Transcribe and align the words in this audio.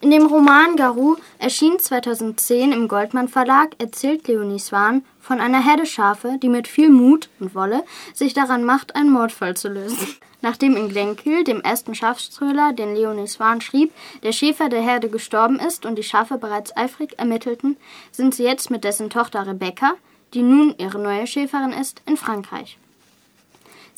In 0.00 0.12
dem 0.12 0.26
Roman 0.26 0.76
Garou, 0.76 1.16
erschienen 1.40 1.80
2010 1.80 2.70
im 2.70 2.86
Goldmann 2.86 3.26
Verlag, 3.26 3.74
erzählt 3.78 4.28
Leonie 4.28 4.60
Swan 4.60 5.04
von 5.18 5.40
einer 5.40 5.64
Herde 5.64 5.86
Schafe, 5.86 6.38
die 6.40 6.48
mit 6.48 6.68
viel 6.68 6.88
Mut 6.88 7.28
und 7.40 7.56
Wolle 7.56 7.82
sich 8.14 8.32
daran 8.32 8.62
macht, 8.62 8.94
einen 8.94 9.10
Mordfall 9.10 9.56
zu 9.56 9.68
lösen. 9.68 10.06
Nachdem 10.40 10.76
in 10.76 10.88
Glenkill, 10.88 11.42
dem 11.42 11.62
ersten 11.62 11.96
Schafströler, 11.96 12.72
den 12.72 12.94
Leonie 12.94 13.26
Swan 13.26 13.60
schrieb, 13.60 13.92
der 14.22 14.30
Schäfer 14.30 14.68
der 14.68 14.82
Herde 14.82 15.08
gestorben 15.08 15.58
ist 15.58 15.84
und 15.84 15.96
die 15.96 16.04
Schafe 16.04 16.38
bereits 16.38 16.76
eifrig 16.76 17.18
ermittelten, 17.18 17.76
sind 18.12 18.36
sie 18.36 18.44
jetzt 18.44 18.70
mit 18.70 18.84
dessen 18.84 19.10
Tochter 19.10 19.48
Rebecca, 19.48 19.94
die 20.32 20.42
nun 20.42 20.76
ihre 20.78 21.00
neue 21.00 21.26
Schäferin 21.26 21.72
ist, 21.72 22.02
in 22.06 22.16
Frankreich. 22.16 22.78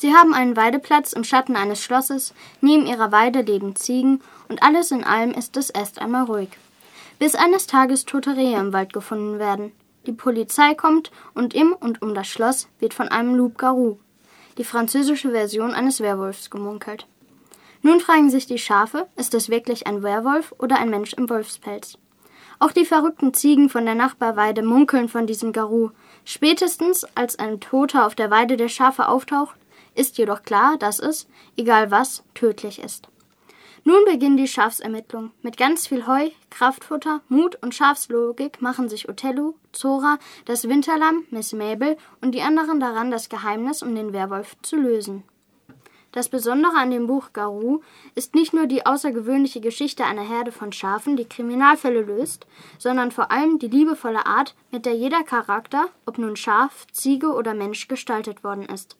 Sie 0.01 0.15
haben 0.15 0.33
einen 0.33 0.57
Weideplatz 0.57 1.13
im 1.13 1.25
Schatten 1.25 1.57
eines 1.57 1.85
Schlosses, 1.85 2.33
neben 2.63 2.87
ihrer 2.87 3.13
Weide 3.13 3.43
leben 3.43 3.77
Ziegen 3.77 4.23
und 4.49 4.63
alles 4.63 4.93
in 4.93 5.05
allem 5.05 5.33
ist 5.33 5.59
es 5.59 5.69
erst 5.69 6.01
einmal 6.01 6.25
ruhig. 6.25 6.49
Bis 7.19 7.35
eines 7.35 7.67
Tages 7.67 8.07
tote 8.07 8.35
Rehe 8.35 8.59
im 8.59 8.73
Wald 8.73 8.95
gefunden 8.95 9.39
werden. 9.39 9.73
Die 10.07 10.13
Polizei 10.13 10.73
kommt 10.73 11.11
und 11.35 11.53
im 11.53 11.75
und 11.75 12.01
um 12.01 12.15
das 12.15 12.29
Schloss 12.29 12.67
wird 12.79 12.95
von 12.95 13.09
einem 13.09 13.35
Loup-Garou, 13.35 13.99
die 14.57 14.65
französische 14.65 15.33
Version 15.33 15.75
eines 15.75 16.01
Werwolfs, 16.01 16.49
gemunkelt. 16.49 17.07
Nun 17.83 18.01
fragen 18.01 18.31
sich 18.31 18.47
die 18.47 18.57
Schafe, 18.57 19.07
ist 19.17 19.35
es 19.35 19.51
wirklich 19.51 19.87
ein 19.87 20.03
Werwolf 20.03 20.55
oder 20.57 20.79
ein 20.79 20.89
Mensch 20.89 21.13
im 21.13 21.29
Wolfspelz? 21.29 21.99
Auch 22.59 22.73
die 22.73 22.87
verrückten 22.87 23.35
Ziegen 23.35 23.69
von 23.69 23.85
der 23.85 23.97
Nachbarweide 23.97 24.63
munkeln 24.63 25.11
von 25.11 25.27
diesem 25.27 25.53
Garou. 25.53 25.91
Spätestens, 26.25 27.07
als 27.15 27.39
ein 27.39 27.61
Toter 27.61 28.07
auf 28.07 28.15
der 28.15 28.31
Weide 28.31 28.57
der 28.57 28.69
Schafe 28.69 29.07
auftaucht, 29.07 29.57
ist 29.95 30.19
jedoch 30.19 30.43
klar, 30.43 30.77
dass 30.79 30.99
es, 30.99 31.29
egal 31.57 31.91
was, 31.91 32.23
tödlich 32.35 32.79
ist. 32.79 33.09
Nun 33.85 34.05
beginnen 34.05 34.37
die 34.37 34.47
Schafsermittlungen. 34.47 35.33
Mit 35.43 35.57
ganz 35.57 35.87
viel 35.87 36.07
Heu, 36.07 36.31
Kraftfutter, 36.51 37.23
Mut 37.29 37.57
und 37.63 37.75
Schafslogik 37.75 38.61
machen 38.61 38.89
sich 38.91 39.09
Othello, 39.09 39.55
Zora, 39.73 40.19
das 40.45 40.69
Winterlamm, 40.69 41.25
Miss 41.31 41.53
Mabel 41.53 41.97
und 42.21 42.35
die 42.35 42.43
anderen 42.43 42.79
daran, 42.79 43.11
das 43.11 43.31
Geheimnis 43.31 43.83
um 43.83 43.95
den 43.95 44.13
Werwolf 44.13 44.57
zu 44.63 44.77
lösen. 44.77 45.25
Das 46.13 46.29
Besondere 46.29 46.77
an 46.77 46.91
dem 46.91 47.07
Buch 47.07 47.33
Garou 47.33 47.83
ist 48.17 48.35
nicht 48.35 48.53
nur 48.53 48.67
die 48.67 48.85
außergewöhnliche 48.85 49.61
Geschichte 49.61 50.05
einer 50.05 50.29
Herde 50.29 50.51
von 50.51 50.73
Schafen, 50.73 51.17
die 51.17 51.29
Kriminalfälle 51.29 52.03
löst, 52.03 52.47
sondern 52.79 53.13
vor 53.13 53.31
allem 53.31 53.61
die 53.61 53.69
liebevolle 53.69 54.27
Art, 54.27 54.57
mit 54.73 54.87
der 54.87 54.95
jeder 54.95 55.23
Charakter, 55.23 55.87
ob 56.07 56.19
nun 56.19 56.35
Schaf, 56.35 56.87
Ziege 56.91 57.33
oder 57.33 57.55
Mensch, 57.55 57.87
gestaltet 57.87 58.43
worden 58.43 58.65
ist. 58.65 58.97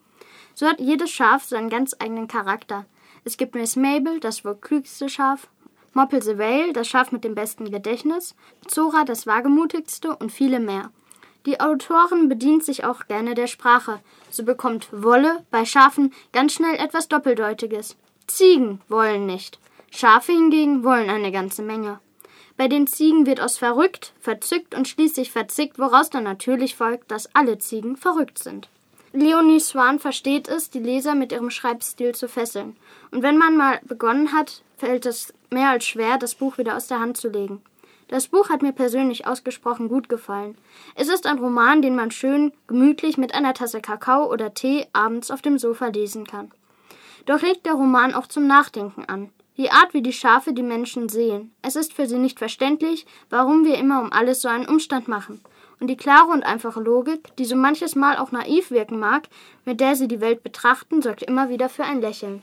So 0.55 0.67
hat 0.67 0.81
jedes 0.81 1.11
Schaf 1.11 1.45
seinen 1.45 1.71
ganz 1.71 1.97
eigenen 1.99 2.29
Charakter. 2.29 2.87
Es 3.25 3.37
gibt 3.37 3.55
Miss 3.55 3.77
Mabel, 3.77 4.21
das 4.21 4.45
wohl 4.45 4.57
klügste 4.57 5.09
Schaf, 5.09 5.49
Moppel 5.93 6.23
the 6.23 6.39
Whale, 6.39 6.73
das 6.73 6.89
Schaf 6.89 7.13
mit 7.13 7.25
dem 7.25 7.35
besten 7.35 7.71
Gedächtnis, 7.71 8.35
Zora, 8.67 9.05
das 9.05 9.27
wagemutigste 9.27 10.15
und 10.17 10.31
viele 10.31 10.61
mehr. 10.61 10.91
Die 11.47 11.61
Autorin 11.61 12.29
bedient 12.29 12.65
sich 12.65 12.85
auch 12.85 13.07
gerne 13.07 13.35
der 13.35 13.47
Sprache. 13.47 14.01
So 14.31 14.45
bekommt 14.45 14.89
Wolle 14.93 15.45
bei 15.51 15.65
Schafen 15.65 16.13
ganz 16.33 16.53
schnell 16.53 16.77
etwas 16.77 17.09
Doppeldeutiges. 17.09 17.97
Ziegen 18.27 18.81
wollen 18.89 19.27
nicht. 19.27 19.59
Schafe 19.91 20.33
hingegen 20.33 20.85
wollen 20.85 21.11
eine 21.11 21.33
ganze 21.33 21.63
Menge. 21.63 21.99
Bei 22.57 22.69
den 22.69 22.87
Ziegen 22.87 23.27
wird 23.27 23.41
aus 23.41 23.57
verrückt, 23.57 24.13
verzückt 24.21 24.75
und 24.75 24.87
schließlich 24.87 25.31
verzickt, 25.31 25.79
woraus 25.79 26.11
dann 26.11 26.25
natürlich 26.25 26.77
folgt, 26.77 27.11
dass 27.11 27.35
alle 27.35 27.59
Ziegen 27.59 27.97
verrückt 27.97 28.39
sind. 28.39 28.69
Leonie 29.13 29.59
Swan 29.59 29.99
versteht 29.99 30.47
es, 30.47 30.71
die 30.71 30.79
Leser 30.79 31.17
mit 31.17 31.33
ihrem 31.33 31.51
Schreibstil 31.51 32.15
zu 32.15 32.29
fesseln. 32.29 32.77
Und 33.11 33.23
wenn 33.23 33.39
man 33.39 33.57
mal 33.57 33.81
begonnen 33.83 34.33
hat, 34.33 34.63
fällt 34.77 35.05
es 35.05 35.35
mehr 35.51 35.71
als 35.71 35.85
schwer, 35.85 36.17
das 36.17 36.37
Buch 36.37 36.59
wieder 36.59 36.77
aus 36.77 36.87
der 36.87 37.01
Hand 37.01 37.17
zu 37.17 37.29
legen. 37.29 37.61
Das 38.07 38.29
Buch 38.29 38.51
hat 38.51 38.63
mir 38.63 38.73
persönlich 38.73 39.27
ausgesprochen 39.27 39.89
gut 39.89 40.09
gefallen. 40.09 40.57
Es 40.95 41.09
ist 41.09 41.27
ein 41.27 41.39
Roman, 41.39 41.83
den 41.83 41.97
man 41.97 42.11
schön, 42.11 42.53
gemütlich 42.67 43.19
mit 43.19 43.35
einer 43.35 43.55
Tasse 43.55 43.81
Kakao 43.81 44.31
oder 44.33 44.55
Tee 44.55 44.87
abends 44.93 45.31
auf 45.31 45.43
dem 45.43 45.59
Sofa 45.59 45.89
lesen 45.89 46.27
kann. 46.27 46.51
Doch 47.27 47.43
regt 47.43 47.67
der 47.67 47.75
Roman 47.75 48.15
auch 48.15 48.27
zum 48.27 48.47
Nachdenken 48.47 49.05
an. 49.07 49.31
Die 49.61 49.71
Art, 49.71 49.93
wie 49.93 50.01
die 50.01 50.15
Schafe 50.15 50.55
die 50.55 50.63
Menschen 50.63 51.11
sehen. 51.11 51.55
Es 51.61 51.77
ist 51.77 51.93
für 51.93 52.07
sie 52.07 52.17
nicht 52.17 52.39
verständlich, 52.39 53.05
warum 53.29 53.67
wir 53.67 53.77
immer 53.77 54.01
um 54.01 54.11
alles 54.11 54.41
so 54.41 54.49
einen 54.49 54.67
Umstand 54.67 55.07
machen 55.07 55.43
und 55.79 55.89
die 55.89 55.99
klare 55.99 56.29
und 56.29 56.45
einfache 56.45 56.81
Logik, 56.81 57.37
die 57.37 57.45
so 57.45 57.57
manches 57.57 57.95
Mal 57.95 58.17
auch 58.17 58.33
naiv 58.33 58.71
wirken 58.71 58.99
mag, 58.99 59.29
mit 59.67 59.81
der 59.81 59.97
sie 59.97 60.09
die 60.09 60.23
Welt 60.23 60.43
betrachten, 60.43 61.03
sorgt 61.03 61.23
immer 61.23 61.51
wieder 61.51 61.69
für 61.69 61.85
ein 61.85 62.01
Lächeln. 62.01 62.43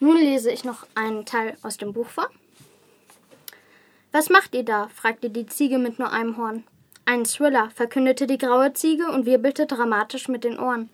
Nun 0.00 0.18
lese 0.18 0.50
ich 0.50 0.64
noch 0.64 0.86
einen 0.94 1.24
Teil 1.24 1.56
aus 1.62 1.78
dem 1.78 1.94
Buch 1.94 2.08
vor. 2.08 2.28
Was 4.10 4.28
macht 4.28 4.54
ihr 4.54 4.66
da? 4.66 4.88
fragte 4.94 5.30
die 5.30 5.46
Ziege 5.46 5.78
mit 5.78 5.98
nur 5.98 6.12
einem 6.12 6.36
Horn. 6.36 6.64
Ein 7.06 7.24
Thriller, 7.24 7.70
verkündete 7.70 8.26
die 8.26 8.36
graue 8.36 8.74
Ziege 8.74 9.06
und 9.06 9.24
wirbelte 9.24 9.64
dramatisch 9.64 10.28
mit 10.28 10.44
den 10.44 10.58
Ohren. 10.58 10.90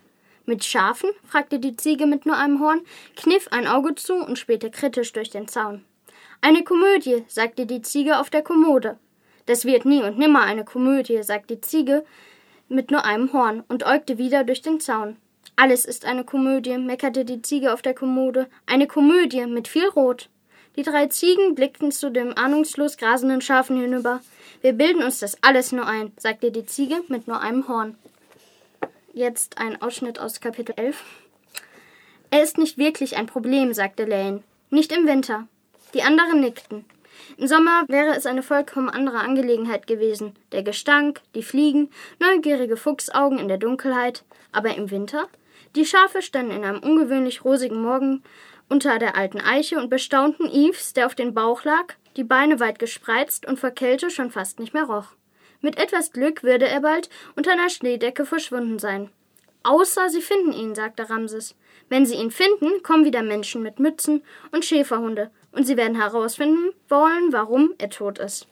Mit 0.49 0.65
Schafen? 0.65 1.11
fragte 1.27 1.59
die 1.59 1.77
Ziege 1.77 2.07
mit 2.07 2.25
nur 2.25 2.39
einem 2.39 2.59
Horn, 2.61 2.81
kniff 3.17 3.49
ein 3.51 3.67
Auge 3.67 3.95
zu 3.97 4.15
und 4.15 4.39
spähte 4.39 4.71
kritisch 4.71 5.13
durch 5.13 5.29
den 5.29 5.47
Zaun. 5.47 5.85
Eine 6.41 6.65
Komödie, 6.65 7.23
sagte 7.29 7.67
die 7.67 7.83
Ziege 7.83 8.19
auf 8.19 8.31
der 8.31 8.41
Kommode. 8.41 8.97
Das 9.45 9.67
wird 9.67 9.85
nie 9.85 10.03
und 10.03 10.17
nimmer 10.17 10.41
eine 10.41 10.65
Komödie, 10.65 11.23
sagt 11.23 11.51
die 11.51 11.61
Ziege 11.61 12.03
mit 12.67 12.91
nur 12.91 13.05
einem 13.05 13.31
Horn 13.35 13.63
und 13.69 13.85
äugte 13.85 14.17
wieder 14.17 14.43
durch 14.43 14.63
den 14.63 14.81
Zaun. 14.81 15.19
Alles 15.55 15.85
ist 15.85 16.07
eine 16.07 16.25
Komödie, 16.25 16.79
meckerte 16.79 17.27
die 17.27 17.43
Ziege 17.43 17.75
auf 17.75 17.83
der 17.83 17.93
Kommode. 17.93 18.47
Eine 18.65 18.87
Komödie 18.87 19.45
mit 19.45 19.69
viel 19.69 19.89
Rot. 19.91 20.31
Die 20.77 20.83
drei 20.83 21.09
Ziegen 21.09 21.57
blickten 21.57 21.93
zu 21.93 22.11
dem 22.11 22.33
ahnungslos 22.39 22.97
grasenden 22.97 23.43
Schafen 23.43 23.79
hinüber. 23.79 24.23
Wir 24.63 24.73
bilden 24.73 25.03
uns 25.03 25.19
das 25.19 25.37
alles 25.43 25.73
nur 25.73 25.87
ein, 25.87 26.13
sagte 26.17 26.51
die 26.51 26.65
Ziege 26.65 27.03
mit 27.09 27.29
nur 27.29 27.39
einem 27.39 27.69
Horn. 27.69 27.99
Jetzt 29.19 29.59
ein 29.59 29.83
Ausschnitt 29.83 30.21
aus 30.21 30.41
Kapitel 30.41 30.75
11. 30.77 31.03
Er 32.31 32.41
ist 32.41 32.57
nicht 32.57 32.79
wirklich 32.79 33.17
ein 33.17 33.27
Problem, 33.27 33.75
sagte 33.75 34.05
Lane. 34.05 34.45
Nicht 34.71 34.93
im 34.93 35.09
Winter. 35.09 35.49
Die 35.93 36.05
anderen 36.05 36.41
nickten. 36.41 36.85
Im 37.37 37.49
Sommer 37.49 37.83
wäre 37.89 38.15
es 38.15 38.27
eine 38.27 38.45
vollkommen 38.45 38.89
andere 38.89 39.19
Angelegenheit 39.19 39.89
gewesen. 39.89 40.37
Der 40.53 40.63
Gestank, 40.63 41.21
die 41.35 41.43
Fliegen, 41.43 41.91
neugierige 42.21 42.77
Fuchsaugen 42.77 43.41
in 43.41 43.49
der 43.49 43.59
Dunkelheit. 43.59 44.23
Aber 44.53 44.77
im 44.77 44.93
Winter? 44.93 45.27
Die 45.75 45.85
Schafe 45.85 46.23
standen 46.23 46.53
in 46.53 46.63
einem 46.63 46.79
ungewöhnlich 46.79 47.45
rosigen 47.45 47.83
Morgen 47.83 48.23
unter 48.69 49.01
der 49.01 49.17
alten 49.17 49.41
Eiche 49.41 49.81
und 49.81 49.91
bestaunten 49.91 50.49
Eves, 50.49 50.93
der 50.93 51.07
auf 51.07 51.17
dem 51.17 51.35
Bauch 51.35 51.65
lag, 51.65 51.95
die 52.17 52.23
Beine 52.23 52.61
weit 52.61 52.79
gespreizt 52.79 53.47
und 53.47 53.59
vor 53.59 53.73
Kälte 53.73 54.11
schon 54.11 54.31
fast 54.31 54.61
nicht 54.61 54.75
mehr 54.75 54.85
roch. 54.85 55.18
Mit 55.61 55.79
etwas 55.79 56.13
Glück 56.13 56.43
würde 56.43 56.69
er 56.69 56.81
bald 56.81 57.09
unter 57.35 57.53
einer 57.53 57.71
Schneedecke 57.71 58.25
verschwunden 58.25 58.79
sein. 58.79 59.11
Außer 59.65 60.09
sie 60.09 60.23
finden 60.23 60.53
ihn, 60.53 60.75
sagte 60.75 61.11
Ramses. 61.11 61.57
Wenn 61.89 62.07
sie 62.07 62.15
ihn 62.15 62.31
finden, 62.31 62.83
kommen 62.83 63.05
wieder 63.05 63.23
Menschen 63.23 63.63
mit 63.63 63.81
Mützen 63.81 64.23
und 64.53 64.65
Schäferhunde, 64.65 65.31
und 65.53 65.67
sie 65.67 65.77
werden 65.77 65.97
herausfinden 65.97 66.71
wollen, 66.89 67.33
warum 67.33 67.75
er 67.79 67.91
tot 67.91 68.19
ist. 68.19 68.47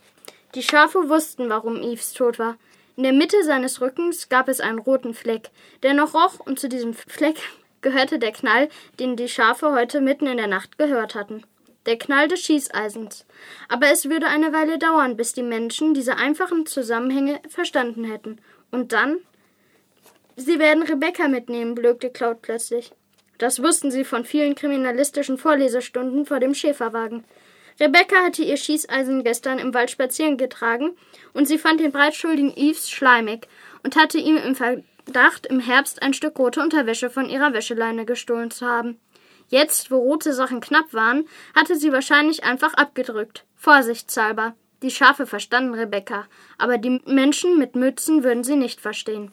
Die 0.54 0.62
Schafe 0.62 1.08
wussten, 1.08 1.48
warum 1.48 1.82
Eves 1.82 2.12
tot 2.12 2.38
war. 2.38 2.56
In 2.96 3.02
der 3.02 3.12
Mitte 3.12 3.44
seines 3.44 3.80
Rückens 3.80 4.28
gab 4.28 4.48
es 4.48 4.60
einen 4.60 4.78
roten 4.78 5.14
Fleck, 5.14 5.50
der 5.82 5.94
noch 5.94 6.14
roch, 6.14 6.40
und 6.40 6.58
zu 6.58 6.68
diesem 6.68 6.94
Fleck 6.94 7.36
gehörte 7.82 8.18
der 8.18 8.32
Knall, 8.32 8.68
den 8.98 9.16
die 9.16 9.28
Schafe 9.28 9.72
heute 9.72 10.00
mitten 10.00 10.26
in 10.26 10.38
der 10.38 10.48
Nacht 10.48 10.78
gehört 10.78 11.14
hatten. 11.14 11.44
Der 11.86 11.98
Knall 11.98 12.28
des 12.28 12.40
Schießeisens. 12.40 13.24
Aber 13.68 13.88
es 13.90 14.10
würde 14.10 14.26
eine 14.26 14.52
Weile 14.52 14.78
dauern, 14.78 15.16
bis 15.16 15.32
die 15.32 15.42
Menschen 15.42 15.94
diese 15.94 16.16
einfachen 16.16 16.66
Zusammenhänge 16.66 17.40
verstanden 17.48 18.04
hätten. 18.04 18.40
Und 18.70 18.92
dann? 18.92 19.18
Sie 20.36 20.58
werden 20.58 20.82
Rebecca 20.82 21.28
mitnehmen, 21.28 21.74
blökte 21.74 22.10
Cloud 22.10 22.42
plötzlich. 22.42 22.92
Das 23.38 23.62
wussten 23.62 23.90
sie 23.90 24.04
von 24.04 24.24
vielen 24.24 24.54
kriminalistischen 24.54 25.38
Vorlesestunden 25.38 26.26
vor 26.26 26.40
dem 26.40 26.54
Schäferwagen. 26.54 27.24
Rebecca 27.78 28.16
hatte 28.24 28.42
ihr 28.42 28.56
Schießeisen 28.56 29.22
gestern 29.22 29.58
im 29.58 29.74
Wald 29.74 29.90
spazieren 29.90 30.38
getragen 30.38 30.96
und 31.34 31.46
sie 31.46 31.58
fand 31.58 31.80
den 31.80 31.92
breitschuldigen 31.92 32.56
Eves 32.56 32.90
schleimig 32.90 33.48
und 33.82 33.96
hatte 33.96 34.18
ihm 34.18 34.38
im 34.38 34.54
Verdacht, 34.54 35.46
im 35.46 35.60
Herbst 35.60 36.02
ein 36.02 36.14
Stück 36.14 36.38
rote 36.38 36.60
Unterwäsche 36.60 37.10
von 37.10 37.28
ihrer 37.28 37.52
Wäscheleine 37.52 38.06
gestohlen 38.06 38.50
zu 38.50 38.66
haben. 38.66 38.98
Jetzt, 39.48 39.90
wo 39.90 39.98
rote 39.98 40.32
Sachen 40.32 40.60
knapp 40.60 40.92
waren, 40.92 41.26
hatte 41.54 41.76
sie 41.76 41.92
wahrscheinlich 41.92 42.44
einfach 42.44 42.74
abgedrückt. 42.74 43.44
Vorsichtshalber. 43.54 44.54
Die 44.82 44.90
Schafe 44.90 45.26
verstanden 45.26 45.74
Rebecca, 45.74 46.26
aber 46.58 46.76
die 46.76 47.00
Menschen 47.06 47.58
mit 47.58 47.76
Mützen 47.76 48.24
würden 48.24 48.44
sie 48.44 48.56
nicht 48.56 48.80
verstehen. 48.80 49.32